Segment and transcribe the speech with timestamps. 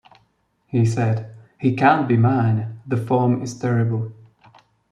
[0.65, 4.11] He said, 'He can't be mine, the form is terrible!